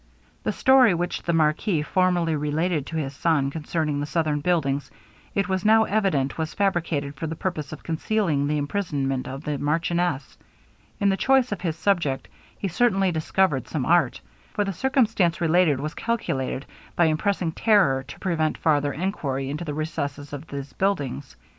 The 0.41 0.51
story 0.51 0.95
which 0.95 1.21
the 1.21 1.31
marquis 1.31 1.83
formerly 1.83 2.35
related 2.35 2.87
to 2.87 2.97
his 2.97 3.13
son, 3.15 3.51
concerning 3.51 3.99
the 3.99 4.07
southern 4.07 4.39
buildings, 4.39 4.89
it 5.35 5.47
was 5.47 5.63
now 5.63 5.83
evident 5.83 6.39
was 6.39 6.55
fabricated 6.55 7.13
for 7.13 7.27
the 7.27 7.35
purpose 7.35 7.71
of 7.71 7.83
concealing 7.83 8.47
the 8.47 8.57
imprisonment 8.57 9.27
of 9.27 9.43
the 9.43 9.59
marchioness. 9.59 10.39
In 10.99 11.09
the 11.09 11.17
choice 11.17 11.51
of 11.51 11.61
his 11.61 11.75
subject, 11.75 12.29
he 12.57 12.67
certainly 12.67 13.11
discovered 13.11 13.67
some 13.67 13.85
art; 13.85 14.21
for 14.53 14.63
the 14.63 14.73
circumstance 14.73 15.39
related 15.39 15.79
was 15.79 15.93
calculated, 15.93 16.65
by 16.95 17.05
impressing 17.05 17.51
terror, 17.51 18.01
to 18.01 18.19
prevent 18.19 18.57
farther 18.57 18.93
enquiry 18.93 19.51
into 19.51 19.65
the 19.65 19.75
recesses 19.75 20.33
of 20.33 20.47
these 20.47 20.73
buildings. 20.73 21.35